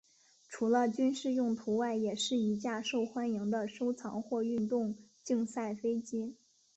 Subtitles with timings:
[0.49, 6.33] 除了军事用途外也是一架受欢迎的收藏或运动竞赛飞机。